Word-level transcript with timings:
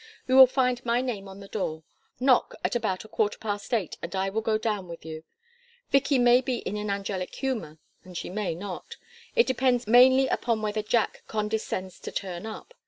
You 0.27 0.35
will 0.35 0.47
find 0.47 0.83
my 0.83 0.99
name 0.99 1.27
on 1.27 1.41
the 1.41 1.47
door. 1.47 1.83
Knock 2.19 2.55
at 2.65 2.75
about 2.75 3.05
a 3.05 3.07
quarter 3.07 3.37
past 3.37 3.71
eight 3.71 3.97
and 4.01 4.15
I 4.15 4.31
will 4.31 4.41
go 4.41 4.57
down 4.57 4.87
with 4.87 5.05
you. 5.05 5.23
Vicky 5.91 6.17
may 6.17 6.41
be 6.41 6.55
in 6.57 6.75
an 6.75 6.89
angelic 6.89 7.35
humor 7.35 7.77
and 8.03 8.17
she 8.17 8.31
may 8.31 8.55
not. 8.55 8.97
It 9.35 9.45
depends 9.45 9.85
mainly 9.85 10.27
upon 10.27 10.63
whether 10.63 10.81
Jack 10.81 11.21
condescends 11.27 11.99
to 11.99 12.11
turn 12.11 12.47
up. 12.47 12.73